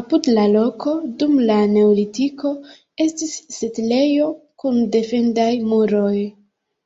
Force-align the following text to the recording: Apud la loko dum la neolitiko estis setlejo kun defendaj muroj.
Apud 0.00 0.28
la 0.36 0.44
loko 0.50 0.92
dum 1.22 1.34
la 1.48 1.56
neolitiko 1.72 2.54
estis 3.06 3.36
setlejo 3.58 4.32
kun 4.64 4.80
defendaj 4.96 5.52
muroj. 5.74 6.16